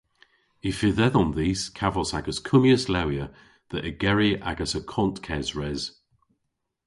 Y 0.69 0.71
fydh 0.77 1.01
edhom 1.07 1.29
dhis 1.37 1.61
kavos 1.77 2.11
a'gas 2.17 2.39
kummyas 2.47 2.85
lewya 2.93 3.25
dhe 3.69 3.77
ygeri 3.89 4.31
agas 4.51 4.71
akont 4.79 5.15
kesres. 5.25 5.81